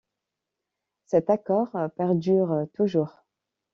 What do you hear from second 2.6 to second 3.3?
toujours.